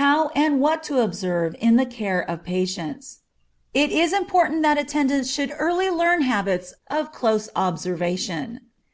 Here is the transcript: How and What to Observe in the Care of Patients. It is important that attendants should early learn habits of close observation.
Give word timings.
How 0.00 0.28
and 0.28 0.58
What 0.58 0.82
to 0.84 1.00
Observe 1.02 1.54
in 1.60 1.76
the 1.76 1.84
Care 1.84 2.22
of 2.22 2.42
Patients. 2.44 3.18
It 3.74 3.90
is 3.92 4.14
important 4.14 4.62
that 4.62 4.78
attendants 4.78 5.28
should 5.30 5.52
early 5.58 5.90
learn 5.90 6.22
habits 6.22 6.72
of 6.88 7.12
close 7.12 7.50
observation. 7.54 8.60